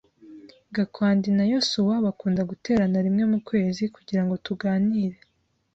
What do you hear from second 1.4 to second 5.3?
Yosuwa bakunda guterana rimwe mu kwezi kugirango tuganire.